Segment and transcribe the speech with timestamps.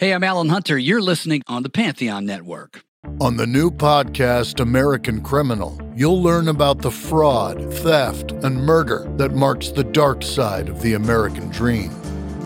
[0.00, 0.78] Hey, I'm Alan Hunter.
[0.78, 2.84] You're listening on the Pantheon Network.
[3.20, 9.32] On the new podcast, American Criminal, you'll learn about the fraud, theft, and murder that
[9.32, 11.90] marks the dark side of the American dream.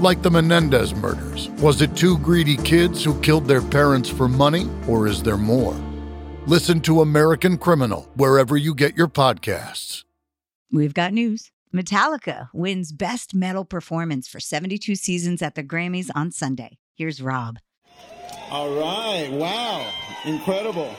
[0.03, 4.69] Like the Menendez murders, was it two greedy kids who killed their parents for money,
[4.89, 5.81] or is there more?
[6.49, 10.03] Listen to American Criminal wherever you get your podcasts.
[10.73, 11.53] We've got news.
[11.73, 16.79] Metallica wins Best Metal Performance for 72 seasons at the Grammys on Sunday.
[16.97, 17.59] Here's Rob.
[18.51, 19.29] All right.
[19.33, 19.93] Wow.
[20.25, 20.95] Incredible.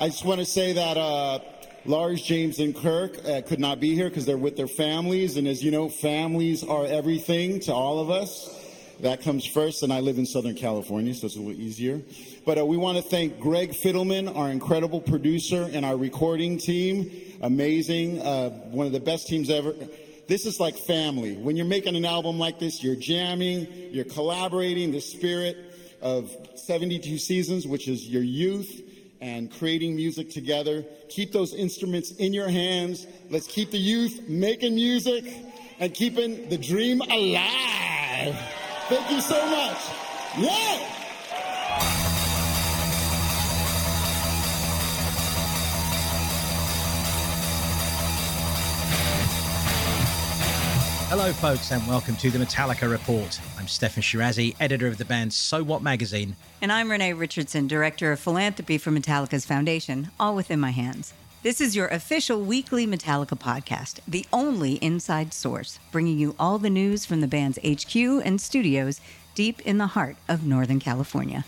[0.00, 1.40] I just want to say that uh,
[1.84, 5.36] Lars, James, and Kirk uh, could not be here because they're with their families.
[5.36, 8.54] And as you know, families are everything to all of us.
[9.00, 9.82] That comes first.
[9.82, 12.00] And I live in Southern California, so it's a little easier.
[12.46, 17.10] But uh, we want to thank Greg Fidelman, our incredible producer, and our recording team.
[17.42, 18.22] Amazing.
[18.22, 19.74] Uh, one of the best teams ever
[20.28, 21.36] this is like family.
[21.36, 25.56] When you're making an album like this, you're jamming, you're collaborating, the spirit
[26.00, 28.82] of 72 seasons, which is your youth
[29.20, 30.84] and creating music together.
[31.08, 33.06] Keep those instruments in your hands.
[33.30, 35.24] Let's keep the youth making music
[35.80, 38.36] and keeping the dream alive.
[38.88, 39.78] Thank you so much.
[40.38, 40.97] Yeah!
[51.08, 53.40] Hello, folks, and welcome to the Metallica Report.
[53.56, 56.36] I'm Steffan Chirazi, editor of the band So What magazine.
[56.60, 61.14] And I'm Renée Richardson, director of philanthropy for Metallica's foundation, all within my hands.
[61.42, 66.68] This is your official weekly Metallica podcast, the only inside source, bringing you all the
[66.68, 69.00] news from the band's HQ and studios
[69.34, 71.42] deep in the heart of Northern California.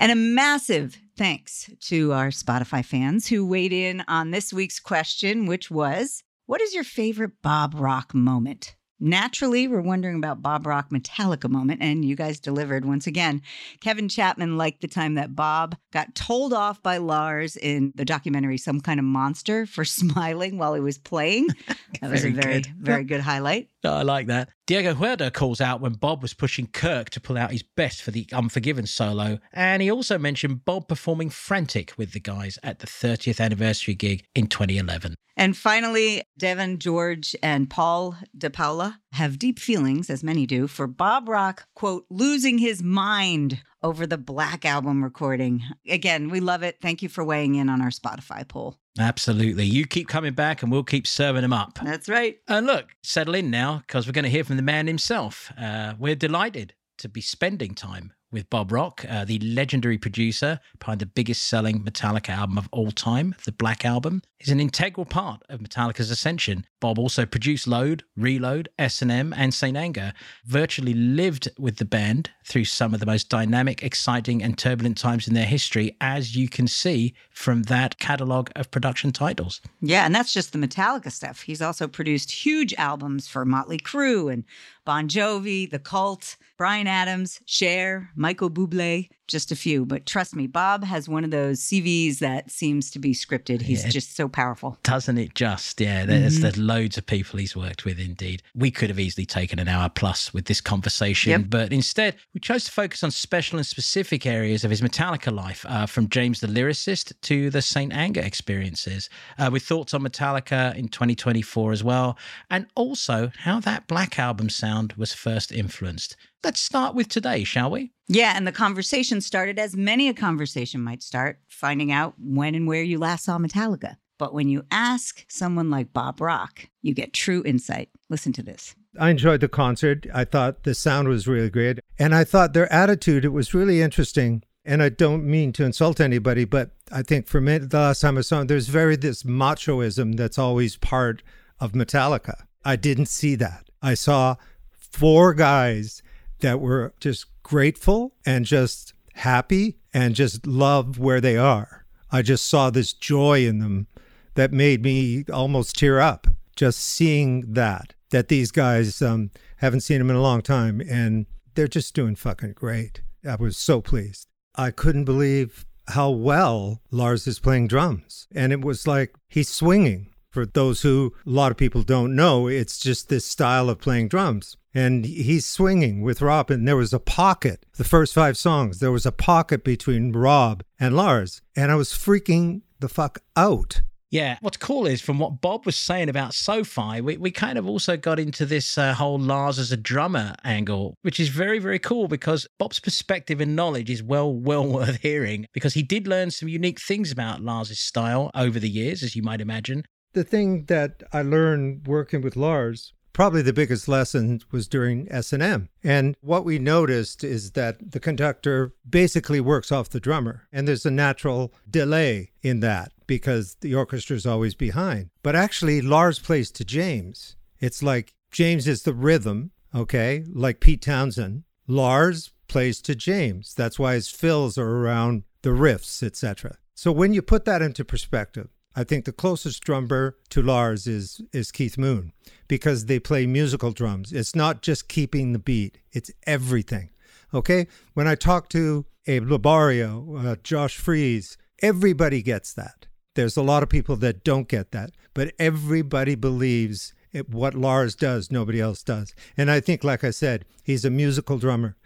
[0.00, 5.46] And a massive thanks to our Spotify fans who weighed in on this week's question,
[5.46, 8.76] which was What is your favorite Bob Rock moment?
[9.04, 13.42] Naturally, we're wondering about Bob Rock Metallica moment, and you guys delivered once again.
[13.80, 18.58] Kevin Chapman liked the time that Bob got told off by Lars in the documentary
[18.58, 21.48] Some Kind of Monster for smiling while he was playing.
[22.00, 22.66] That was a very, good.
[22.78, 23.68] very good highlight.
[23.84, 24.48] I like that.
[24.72, 28.10] Diego Huerta calls out when Bob was pushing Kirk to pull out his best for
[28.10, 32.86] the Unforgiven solo, and he also mentioned Bob performing Frantic with the guys at the
[32.86, 35.14] 30th anniversary gig in 2011.
[35.36, 41.28] And finally, Devin, George, and Paul DePaula have deep feelings, as many do, for Bob
[41.28, 45.62] Rock, quote, losing his mind over the Black Album recording.
[45.88, 46.78] Again, we love it.
[46.80, 48.78] Thank you for weighing in on our Spotify poll.
[48.98, 49.64] Absolutely.
[49.64, 51.78] You keep coming back and we'll keep serving them up.
[51.82, 52.38] That's right.
[52.48, 55.52] And look, settle in now because we're going to hear from the man himself.
[55.58, 61.00] Uh, we're delighted to be spending time with Bob Rock, uh, the legendary producer behind
[61.00, 64.22] the biggest selling Metallica album of all time, the Black Album.
[64.40, 66.66] is an integral part of Metallica's ascension.
[66.80, 69.76] Bob also produced Load, Reload, S&M, and St.
[69.76, 70.12] Anger,
[70.44, 75.28] virtually lived with the band through some of the most dynamic, exciting, and turbulent times
[75.28, 79.60] in their history, as you can see from that catalogue of production titles.
[79.80, 81.42] Yeah, and that's just the Metallica stuff.
[81.42, 84.42] He's also produced huge albums for Motley Crue and
[84.84, 89.84] Bon Jovi, The Cult, Bryan Adams, Cher, Michael Bublé, just a few.
[89.84, 93.62] But trust me, Bob has one of those CVs that seems to be scripted.
[93.62, 93.90] He's Yeah.
[93.90, 94.78] just so powerful.
[94.84, 95.80] Doesn't it just?
[95.80, 96.42] Yeah, there's, Mhm.
[96.42, 98.42] there's loads of people he's worked with indeed.
[98.54, 101.44] We could have easily taken an hour plus with this conversation, Yep.
[101.48, 105.66] but instead we chose to focus on special and specific areas of his Metallica life,
[105.68, 107.92] uh, from James the lyricist to the St.
[107.92, 112.16] Anger experiences, uh, with thoughts on Metallica in 2024 as well,
[112.48, 116.14] and also how that Black Album sound was first influenced.
[116.44, 117.92] Let's start with today, shall we?
[118.08, 122.66] Yeah, and the conversation started as many a conversation might start, finding out when and
[122.66, 123.94] where you last saw Metallica.
[124.18, 127.90] But when you ask someone like Bob Rock, you get true insight.
[128.10, 128.74] Listen to this.
[128.98, 130.04] I enjoyed the concert.
[130.12, 131.78] I thought the sound was really great.
[131.96, 134.42] And I thought their attitude, it was really interesting.
[134.64, 138.18] And I don't mean to insult anybody, but I think for me, the last time
[138.18, 141.22] I saw them, there's very this machoism that's always part
[141.60, 142.46] of Metallica.
[142.64, 143.70] I didn't see that.
[143.80, 144.34] I saw
[144.72, 146.02] four guys
[146.42, 151.84] that were just grateful and just happy and just love where they are.
[152.10, 153.86] I just saw this joy in them
[154.34, 159.98] that made me almost tear up just seeing that that these guys um, haven't seen
[159.98, 161.24] them in a long time and
[161.54, 163.00] they're just doing fucking great.
[163.26, 164.28] I was so pleased.
[164.54, 168.26] I couldn't believe how well Lars is playing drums.
[168.34, 170.11] And it was like he's swinging.
[170.32, 174.08] For those who a lot of people don't know, it's just this style of playing
[174.08, 174.56] drums.
[174.74, 177.66] And he's swinging with Rob, and there was a pocket.
[177.76, 181.90] The first five songs, there was a pocket between Rob and Lars, and I was
[181.90, 183.82] freaking the fuck out.
[184.12, 184.36] Yeah.
[184.42, 187.96] What's cool is from what Bob was saying about SoFi, we, we kind of also
[187.96, 192.08] got into this uh, whole Lars as a drummer angle, which is very, very cool
[192.08, 196.50] because Bob's perspective and knowledge is well, well worth hearing because he did learn some
[196.50, 199.84] unique things about Lars's style over the years, as you might imagine.
[200.12, 205.68] The thing that I learned working with Lars probably the biggest lesson was during S&M.
[205.84, 210.86] And what we noticed is that the conductor basically works off the drummer and there's
[210.86, 215.10] a natural delay in that because the orchestra is always behind.
[215.22, 217.36] But actually Lars plays to James.
[217.60, 220.24] It's like James is the rhythm, okay?
[220.32, 221.44] Like Pete Townshend.
[221.66, 223.54] Lars plays to James.
[223.54, 226.56] That's why his fills are around the riffs, etc.
[226.74, 231.20] So when you put that into perspective, I think the closest drummer to Lars is
[231.32, 232.12] is Keith Moon
[232.48, 234.12] because they play musical drums.
[234.12, 236.90] It's not just keeping the beat; it's everything.
[237.34, 242.86] Okay, when I talk to Abe Laboriel, uh, Josh Freese, everybody gets that.
[243.14, 247.94] There's a lot of people that don't get that, but everybody believes it, what Lars
[247.94, 249.14] does, nobody else does.
[249.36, 251.76] And I think, like I said, he's a musical drummer,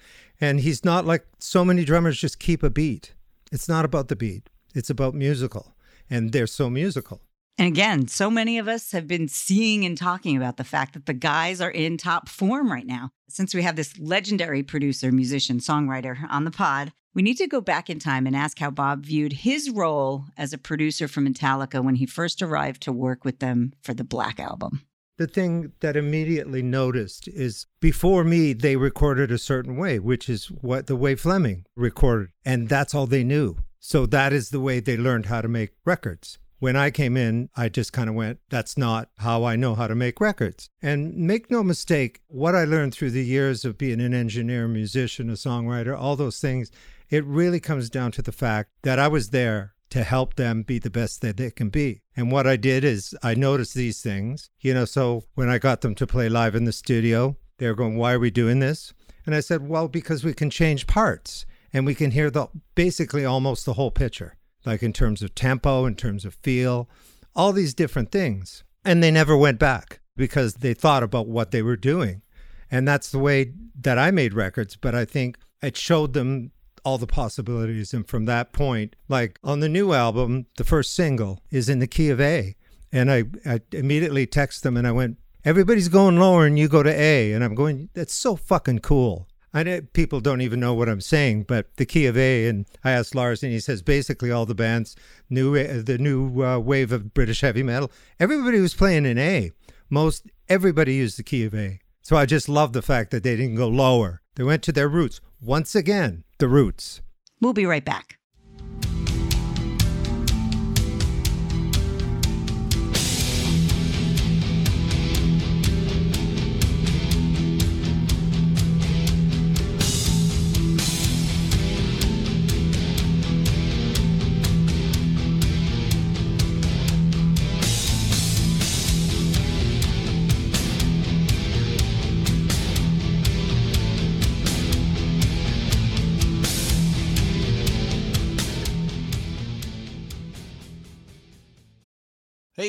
[0.41, 3.15] and he's not like so many drummers just keep a beat.
[3.51, 5.76] It's not about the beat; it's about musical
[6.11, 7.21] and they're so musical.
[7.59, 11.07] And again, so many of us have been seeing and talking about the fact that
[11.07, 13.11] the guys are in top form right now.
[13.29, 17.63] Since we have this legendary producer, musician, songwriter on the pod, we need to go
[17.63, 21.83] back in time and ask how Bob viewed his role as a producer for Metallica
[21.83, 24.83] when he first arrived to work with them for the Black Album.
[25.19, 30.47] The thing that immediately noticed is before me, they recorded a certain way, which is
[30.47, 32.29] what the way Flemming recorded.
[32.45, 33.57] And that's all they knew.
[33.81, 36.39] So that is the way they learned how to make records.
[36.59, 39.87] When I came in, I just kind of went, that's not how I know how
[39.87, 40.69] to make records.
[40.83, 45.31] And make no mistake, what I learned through the years of being an engineer, musician,
[45.31, 46.71] a songwriter, all those things,
[47.09, 50.79] it really comes down to the fact that I was there to help them be
[50.79, 52.03] the best that they can be.
[52.17, 55.81] And what I did is I noticed these things, you know, so when I got
[55.81, 58.93] them to play live in the studio, they were going, why are we doing this?
[59.25, 63.25] And I said, well, because we can change parts and we can hear the basically
[63.25, 66.89] almost the whole picture, like in terms of tempo, in terms of feel,
[67.35, 68.65] all these different things.
[68.85, 72.23] And they never went back because they thought about what they were doing.
[72.71, 74.77] And that's the way that I made records.
[74.77, 76.53] But I think it showed them
[76.87, 77.93] all the possibilities.
[77.93, 81.89] And from that point, like on the new album, the first single is in the
[81.89, 82.55] key of A.
[82.93, 86.83] And I, I immediately text them and I went, Everybody's going lower and you go
[86.85, 87.33] to A.
[87.33, 89.27] And I'm going, That's so fucking cool.
[89.53, 92.67] I know people don't even know what I'm saying, but the key of A, and
[92.85, 94.95] I asked Lars, and he says basically all the bands,
[95.31, 97.91] new uh, the new uh, wave of British heavy metal,
[98.21, 99.53] everybody was playing in A.
[99.89, 101.81] Most everybody used the key of A.
[102.07, 104.23] So I just love the fact that they didn't go lower.
[104.37, 105.21] They went to their roots.
[105.41, 107.03] Once again, the roots.
[107.41, 108.16] We'll be right back.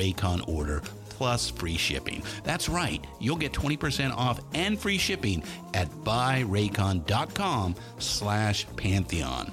[0.00, 2.22] Raycon order plus free shipping.
[2.44, 5.42] That's right, you'll get 20% off and free shipping
[5.74, 9.52] at buyraycon.com slash Pantheon.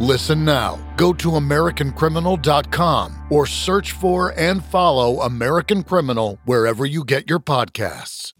[0.00, 0.78] Listen now.
[0.96, 8.32] Go to AmericanCriminal.com or search for and follow American Criminal wherever you get your podcasts.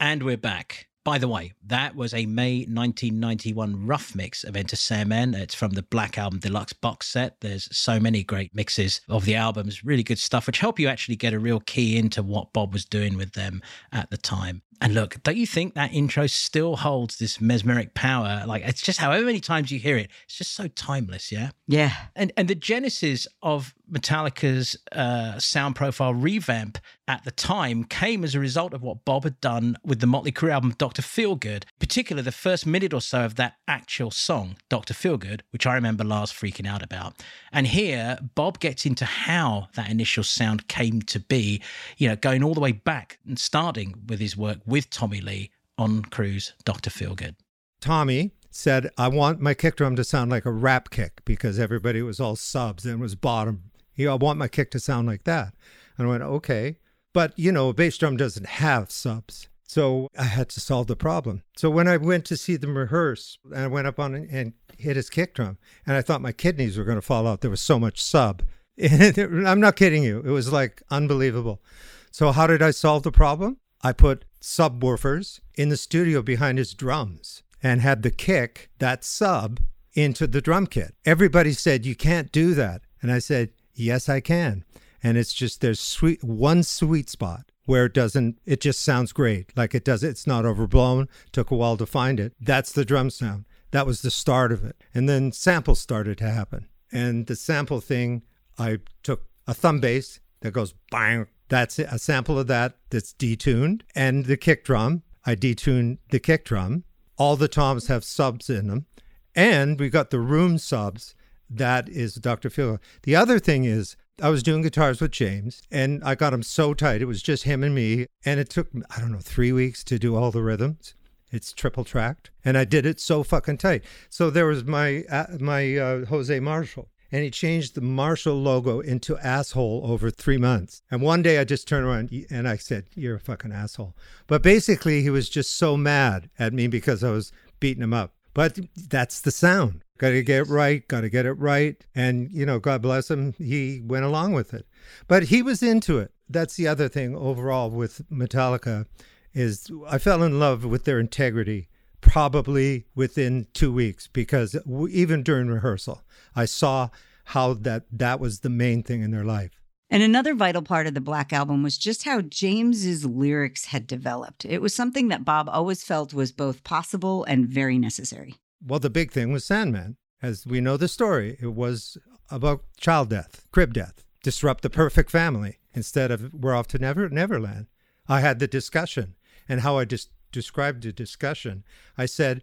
[0.00, 0.88] And we're back.
[1.04, 5.34] By the way, that was a May 1991 rough mix of Enter Sandman.
[5.34, 7.40] It's from the Black Album Deluxe box set.
[7.40, 11.16] There's so many great mixes of the albums, really good stuff, which help you actually
[11.16, 14.62] get a real key into what Bob was doing with them at the time.
[14.80, 18.44] And look, don't you think that intro still holds this mesmeric power?
[18.46, 21.50] Like it's just however many times you hear it, it's just so timeless, yeah?
[21.68, 21.92] Yeah.
[22.16, 28.34] And and the genesis of Metallica's uh, sound profile revamp at the time came as
[28.34, 31.02] a result of what Bob had done with the Motley Crue album Dr.
[31.02, 34.94] Feelgood, particularly the first minute or so of that actual song, Dr.
[34.94, 37.22] Feelgood, which I remember Lars freaking out about.
[37.52, 41.60] And here, Bob gets into how that initial sound came to be,
[41.98, 45.50] you know, going all the way back and starting with his work with Tommy Lee
[45.76, 46.90] on Crue's Dr.
[46.90, 47.34] Feelgood.
[47.80, 52.02] Tommy said, I want my kick drum to sound like a rap kick because everybody
[52.02, 53.71] was all subs and was bottom.
[53.94, 55.54] You know, I want my kick to sound like that.
[55.96, 56.78] And I went, okay.
[57.12, 59.48] But, you know, a bass drum doesn't have subs.
[59.64, 61.42] So I had to solve the problem.
[61.56, 64.96] So when I went to see them rehearse, and I went up on and hit
[64.96, 65.56] his kick drum,
[65.86, 67.40] and I thought my kidneys were going to fall out.
[67.40, 68.42] There was so much sub.
[68.82, 70.18] I'm not kidding you.
[70.26, 71.62] It was like unbelievable.
[72.10, 73.58] So how did I solve the problem?
[73.82, 79.60] I put subwoofers in the studio behind his drums and had the kick, that sub,
[79.94, 80.94] into the drum kit.
[81.04, 82.82] Everybody said, You can't do that.
[83.00, 84.64] And I said, Yes, I can.
[85.02, 89.56] And it's just there's sweet one sweet spot where it doesn't it just sounds great.
[89.56, 91.08] Like it does it's not overblown.
[91.32, 92.34] Took a while to find it.
[92.40, 93.44] That's the drum sound.
[93.72, 94.76] That was the start of it.
[94.94, 96.68] And then samples started to happen.
[96.92, 98.22] And the sample thing,
[98.58, 101.26] I took a thumb bass that goes bang.
[101.48, 103.82] That's a sample of that that's detuned.
[103.94, 106.84] And the kick drum, I detuned the kick drum.
[107.16, 108.86] All the toms have subs in them.
[109.34, 111.14] And we got the room subs.
[111.54, 112.48] That is Dr.
[112.48, 112.78] Phil.
[113.02, 116.72] The other thing is I was doing guitars with James and I got him so
[116.72, 117.02] tight.
[117.02, 118.06] It was just him and me.
[118.24, 120.94] And it took, I don't know, three weeks to do all the rhythms.
[121.30, 122.30] It's triple tracked.
[122.44, 123.84] And I did it so fucking tight.
[124.08, 126.88] So there was my, uh, my uh, Jose Marshall.
[127.14, 130.80] And he changed the Marshall logo into asshole over three months.
[130.90, 133.94] And one day I just turned around and I said, You're a fucking asshole.
[134.26, 137.30] But basically, he was just so mad at me because I was
[137.60, 138.14] beating him up.
[138.32, 139.84] But that's the sound.
[140.02, 140.86] Got to get it right.
[140.88, 141.76] Got to get it right.
[141.94, 144.66] And, you know, God bless him, he went along with it.
[145.06, 146.10] But he was into it.
[146.28, 148.86] That's the other thing overall with Metallica
[149.32, 151.68] is I fell in love with their integrity
[152.00, 154.56] probably within two weeks because
[154.90, 156.02] even during rehearsal,
[156.34, 156.88] I saw
[157.26, 159.52] how that that was the main thing in their life.
[159.88, 164.44] And another vital part of the Black Album was just how James's lyrics had developed.
[164.44, 168.34] It was something that Bob always felt was both possible and very necessary.
[168.64, 169.96] Well, the big thing was Sandman.
[170.22, 171.98] As we know the story, it was
[172.30, 177.08] about child death, crib death, disrupt the perfect family instead of we're off to Never
[177.08, 177.66] Neverland.
[178.08, 179.16] I had the discussion
[179.48, 181.64] and how I just described the discussion.
[181.98, 182.42] I said,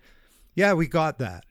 [0.54, 1.46] "Yeah, we got that.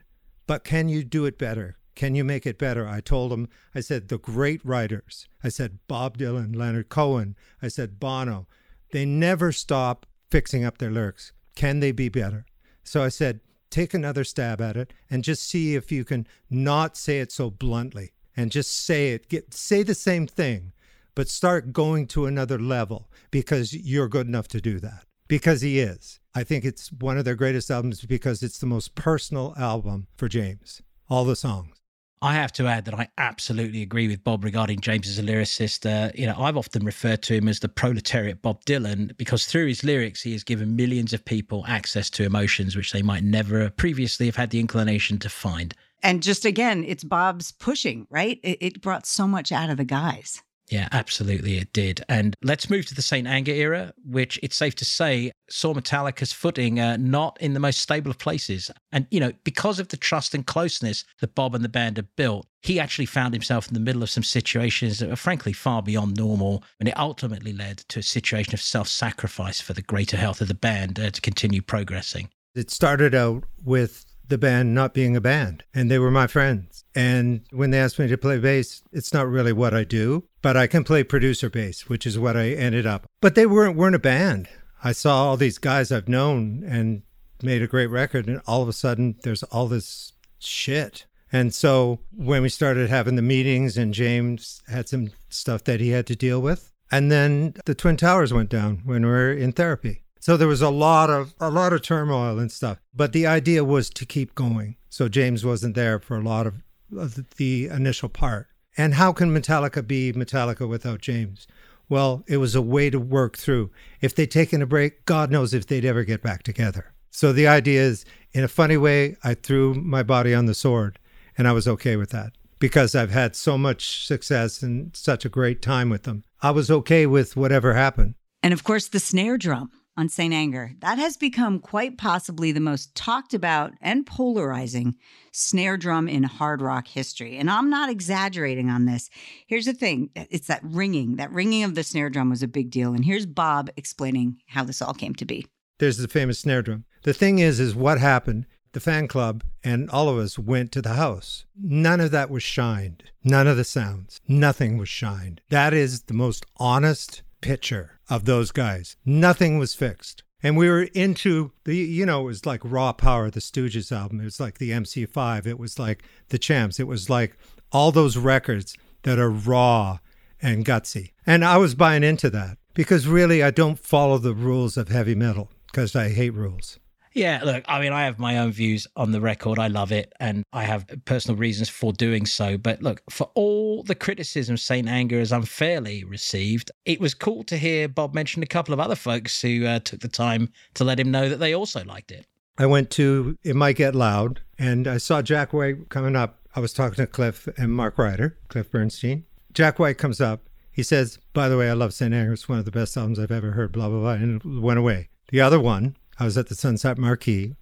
[0.46, 1.78] But can you do it better?
[1.94, 2.86] Can you make it better?
[2.86, 7.66] I told him, I said, the great writers, I said, Bob Dylan, Leonard Cohen, I
[7.66, 8.46] said, Bono,
[8.92, 11.32] they never stop fixing up their lyrics.
[11.56, 12.46] Can they be better?
[12.84, 16.96] So I said, take another stab at it and just see if you can not
[16.96, 19.28] say it so bluntly and just say it.
[19.28, 20.72] Get, say the same thing,
[21.14, 25.04] but start going to another level because you're good enough to do that.
[25.26, 26.20] Because he is.
[26.34, 30.28] I think it's one of their greatest albums because it's the most personal album for
[30.28, 30.82] James.
[31.10, 31.77] All the songs.
[32.20, 35.86] I have to add that I absolutely agree with Bob regarding James as a lyricist.
[35.86, 39.66] Uh, you know, I've often referred to him as the proletariat Bob Dylan because through
[39.66, 43.70] his lyrics, he has given millions of people access to emotions which they might never
[43.70, 45.74] previously have had the inclination to find.
[46.02, 48.38] And just again, it's Bob's pushing, right?
[48.42, 50.42] It, it brought so much out of the guys.
[50.70, 52.04] Yeah, absolutely, it did.
[52.08, 53.26] And let's move to the St.
[53.26, 57.80] Anger era, which it's safe to say saw Metallica's footing uh, not in the most
[57.80, 58.70] stable of places.
[58.92, 62.08] And, you know, because of the trust and closeness that Bob and the band had
[62.16, 65.82] built, he actually found himself in the middle of some situations that were frankly far
[65.82, 66.62] beyond normal.
[66.80, 70.48] And it ultimately led to a situation of self sacrifice for the greater health of
[70.48, 72.28] the band uh, to continue progressing.
[72.54, 76.84] It started out with the band not being a band, and they were my friends.
[76.94, 80.56] And when they asked me to play bass, it's not really what I do, but
[80.56, 83.06] I can play producer bass, which is what I ended up.
[83.20, 84.48] But they weren't weren't a band.
[84.82, 87.02] I saw all these guys I've known and
[87.42, 91.06] made a great record, and all of a sudden there's all this shit.
[91.32, 95.90] And so when we started having the meetings, and James had some stuff that he
[95.90, 99.52] had to deal with, and then the Twin Towers went down when we were in
[99.52, 100.02] therapy.
[100.20, 102.78] So there was a lot of a lot of turmoil and stuff.
[102.94, 104.76] But the idea was to keep going.
[104.88, 106.62] So James wasn't there for a lot of,
[106.96, 108.48] of the initial part.
[108.76, 111.46] And how can Metallica be Metallica without James?
[111.88, 113.70] Well, it was a way to work through.
[114.00, 116.92] If they'd taken a break, God knows if they'd ever get back together.
[117.10, 120.98] So the idea is, in a funny way, I threw my body on the sword,
[121.36, 125.30] and I was okay with that because I've had so much success and such a
[125.30, 126.24] great time with them.
[126.42, 128.14] I was okay with whatever happened.
[128.42, 130.32] And of course, the snare drum on St.
[130.32, 130.72] Anger.
[130.78, 134.94] That has become quite possibly the most talked about and polarizing
[135.32, 137.36] snare drum in hard rock history.
[137.36, 139.10] And I'm not exaggerating on this.
[139.48, 141.16] Here's the thing it's that ringing.
[141.16, 142.94] That ringing of the snare drum was a big deal.
[142.94, 145.46] And here's Bob explaining how this all came to be.
[145.78, 146.84] There's the famous snare drum.
[147.02, 150.82] The thing is, is what happened the fan club and all of us went to
[150.82, 151.46] the house.
[151.60, 153.02] None of that was shined.
[153.24, 154.20] None of the sounds.
[154.28, 155.40] Nothing was shined.
[155.48, 158.96] That is the most honest picture of those guys.
[159.04, 160.22] Nothing was fixed.
[160.42, 164.20] And we were into the, you know, it was like Raw Power, the Stooges album.
[164.20, 165.46] It was like the MC5.
[165.46, 166.78] It was like the Champs.
[166.78, 167.36] It was like
[167.72, 169.98] all those records that are raw
[170.40, 171.12] and gutsy.
[171.26, 175.16] And I was buying into that because really I don't follow the rules of heavy
[175.16, 176.78] metal because I hate rules.
[177.18, 179.58] Yeah, look, I mean, I have my own views on the record.
[179.58, 182.56] I love it, and I have personal reasons for doing so.
[182.56, 187.56] But look, for all the criticism Saint Anger has unfairly received, it was cool to
[187.56, 191.00] hear Bob mention a couple of other folks who uh, took the time to let
[191.00, 192.24] him know that they also liked it.
[192.56, 196.38] I went to It Might Get Loud, and I saw Jack White coming up.
[196.54, 199.24] I was talking to Cliff and Mark Reiter, Cliff Burnstein.
[199.52, 200.42] Jack White comes up.
[200.70, 202.14] He says, By the way, I love St.
[202.14, 202.34] Anger.
[202.34, 205.08] It's one of the best albums I've ever heard, blah, blah, blah, and went away.
[205.32, 207.54] The other one, I was at the Sunset Marquis,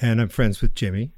[0.00, 1.12] and I'm friends with Jimmy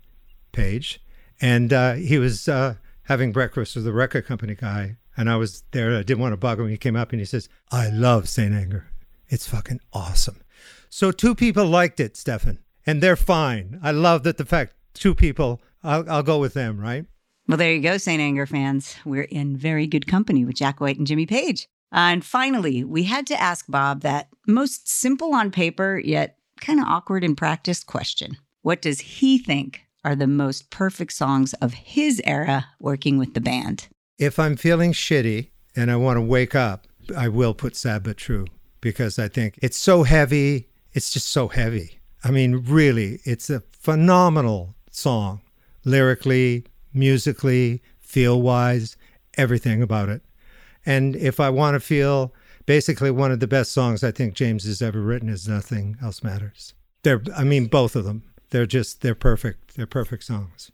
[0.53, 1.03] Page,
[1.41, 5.65] and uh, he was uh, having breakfast with the record company guy, and I was
[5.73, 5.97] there.
[5.97, 6.69] I didn't want to bug him.
[6.69, 8.87] He came up and he says, "I love Saint Anger.
[9.29, 10.43] It's fucking awesome."
[10.89, 13.79] So two people liked it, Steffan, and they're fine.
[13.83, 15.61] I love that the fact two people.
[15.83, 17.07] I'll, I'll go with them, right?
[17.49, 18.21] Well, there you go, St.
[18.21, 18.95] Anger fans.
[19.05, 21.67] We're in very good company with Jack White and Jimmy Page.
[21.93, 26.81] Uh, and finally, we had to ask Bob that most simple on paper, yet kind
[26.81, 28.37] of awkward in practice question.
[28.63, 33.41] What does he think are the most perfect songs of his era working with the
[33.41, 33.89] band?
[34.19, 38.17] If I'm feeling shitty and I want to wake up, I will put Sad But
[38.17, 38.47] True
[38.81, 40.69] because I think it's so heavy.
[40.93, 41.99] It's just so heavy.
[42.23, 45.41] I mean, really, it's a phenomenal song,
[45.85, 48.97] lyrically, musically, feel wise,
[49.37, 50.23] everything about it.
[50.85, 52.35] And if I want to feel
[52.67, 56.23] basically one of the best songs I think James has ever written is Nothing Else
[56.23, 56.75] Matters.
[57.03, 58.25] They're, I mean, both of them.
[58.51, 59.77] They're just, they're perfect.
[59.77, 60.71] They're perfect songs.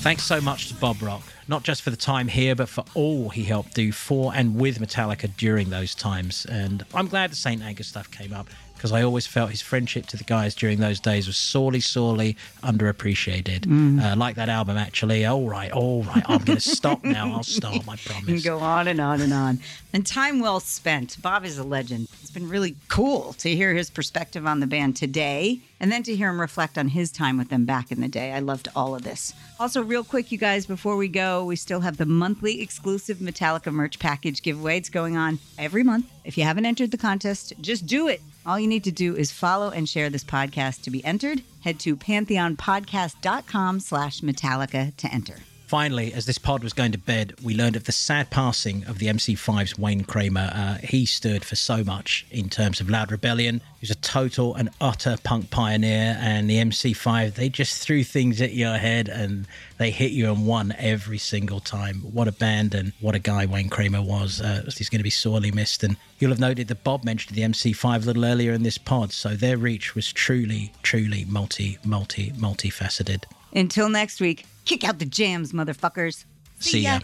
[0.00, 3.30] Thanks so much to Bob Rock, not just for the time here, but for all
[3.30, 6.46] he helped do for and with Metallica during those times.
[6.46, 7.60] And I'm glad the St.
[7.60, 11.00] Anger stuff came up because I always felt his friendship to the guys during those
[11.00, 13.62] days was sorely, sorely underappreciated.
[13.62, 14.00] Mm.
[14.00, 15.26] Uh, like that album, actually.
[15.26, 16.24] All right, all right.
[16.28, 17.32] I'm going to stop now.
[17.32, 18.44] I'll stop, I promise.
[18.44, 19.58] Go on and on and on.
[19.92, 21.20] And time well spent.
[21.20, 22.08] Bob is a legend.
[22.20, 26.14] It's been really cool to hear his perspective on the band today and then to
[26.14, 28.32] hear him reflect on his time with them back in the day.
[28.32, 29.32] I loved all of this.
[29.58, 33.72] Also, real quick, you guys, before we go, we still have the monthly exclusive Metallica
[33.72, 34.76] merch package giveaway.
[34.76, 36.06] It's going on every month.
[36.24, 38.20] If you haven't entered the contest, just do it.
[38.46, 41.42] All you need to do is follow and share this podcast to be entered.
[41.60, 45.36] Head to pantheonpodcast.com slash Metallica to enter.
[45.68, 48.98] Finally, as this pod was going to bed, we learned of the sad passing of
[48.98, 50.50] the MC5's Wayne Kramer.
[50.54, 53.60] Uh, he stood for so much in terms of Loud Rebellion.
[53.78, 58.40] He was a total and utter punk pioneer, and the MC5, they just threw things
[58.40, 61.96] at your head and they hit you and won every single time.
[61.96, 64.40] What a band and what a guy Wayne Kramer was.
[64.40, 65.84] Uh, he's going to be sorely missed.
[65.84, 69.12] And you'll have noted that Bob mentioned the MC5 a little earlier in this pod,
[69.12, 73.24] so their reach was truly, truly multi, multi, multifaceted.
[73.52, 74.46] Until next week.
[74.68, 76.26] Kick out the jams, motherfuckers.
[76.60, 76.94] See, See ya.
[76.94, 77.00] ya.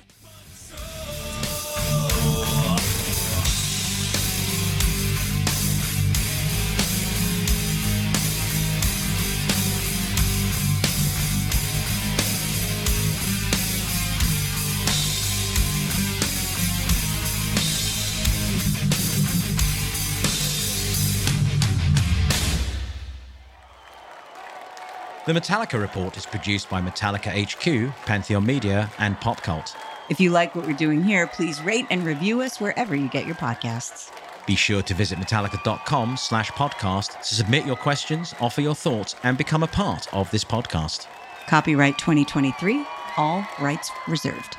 [25.26, 29.74] The Metallica Report is produced by Metallica HQ, Pantheon Media, and Popcult.
[30.10, 33.24] If you like what we're doing here, please rate and review us wherever you get
[33.24, 34.12] your podcasts.
[34.46, 39.38] Be sure to visit metallica.com slash podcast to submit your questions, offer your thoughts, and
[39.38, 41.06] become a part of this podcast.
[41.46, 42.84] Copyright 2023,
[43.16, 44.58] all rights reserved.